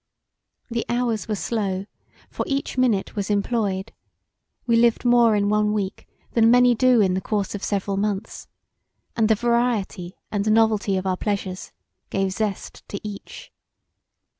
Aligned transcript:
The 0.71 0.83
hours 0.89 1.27
were 1.27 1.35
slow 1.35 1.85
for 2.31 2.43
each 2.49 2.75
minute 2.75 3.15
was 3.15 3.29
employed; 3.29 3.91
we 4.65 4.75
lived 4.75 5.05
more 5.05 5.35
in 5.35 5.47
one 5.47 5.73
week 5.73 6.07
than 6.31 6.49
many 6.49 6.73
do 6.73 7.01
in 7.01 7.13
the 7.13 7.21
course 7.21 7.53
of 7.53 7.63
several 7.63 7.97
months 7.97 8.47
and 9.15 9.29
the 9.29 9.35
variety 9.35 10.15
and 10.31 10.49
novelty 10.51 10.97
of 10.97 11.05
our 11.05 11.17
pleasures 11.17 11.71
gave 12.09 12.31
zest 12.31 12.83
to 12.89 12.99
each. 13.07 13.51